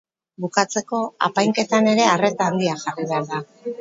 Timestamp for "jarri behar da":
2.87-3.45